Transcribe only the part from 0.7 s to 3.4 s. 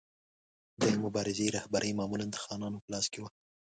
د مبارزې رهبري معمولا د خانانو په لاس کې وه.